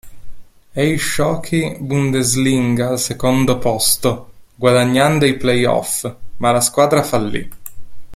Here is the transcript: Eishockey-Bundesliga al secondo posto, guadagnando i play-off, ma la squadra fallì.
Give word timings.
Eishockey-Bundesliga 0.75 2.87
al 2.87 2.97
secondo 2.97 3.59
posto, 3.59 4.31
guadagnando 4.55 5.27
i 5.27 5.37
play-off, 5.37 6.11
ma 6.37 6.51
la 6.51 6.59
squadra 6.59 7.03
fallì. 7.03 7.47